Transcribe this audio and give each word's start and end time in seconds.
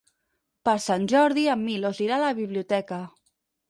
Per 0.69 0.73
Sant 0.85 1.05
Jordi 1.13 1.45
en 1.59 1.63
Milos 1.69 2.03
irà 2.09 2.19
a 2.19 2.23
la 2.29 2.35
biblioteca. 2.45 3.05